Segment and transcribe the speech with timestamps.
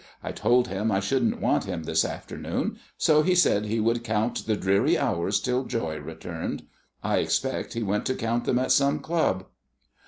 [0.23, 4.47] "I told him I shouldn't want him this afternoon, so he said he would count
[4.47, 6.63] the dreary hours till joy returned.
[7.03, 9.45] I expect he went to count them at some club."